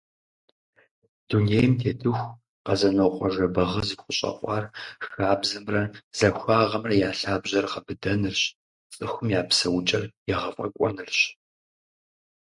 Дунейм 1.27 1.73
тетыху, 1.81 2.29
Къэзэнокъуэ 2.65 3.27
Жэбагъы 3.33 3.81
зыхущӏэкъуар 3.87 4.63
хабзэмрэ 5.05 5.81
захуагъэмрэ 6.17 6.93
я 7.09 7.11
лъабжьэр 7.19 7.65
гъэбыдэнырщ, 7.71 8.43
цӏыхум 8.95 9.27
я 9.39 9.41
псэукӏэр 9.47 10.03
егъэфӏэкӏуэнырщ. 10.33 11.19